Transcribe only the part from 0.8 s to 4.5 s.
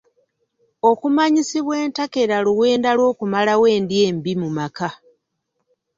Okumanyisibwa entakera luwenda lw'okumalawo endya embi mu